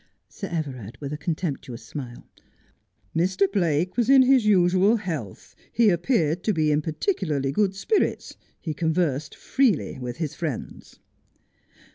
[0.29, 2.27] Sir Everard, with a contemptuous smile:
[3.15, 3.45] Mr.
[3.51, 8.73] Blake was in his usual health, he appeared to be in particularly good spirits, he
[8.73, 10.97] conversed freely with his friends.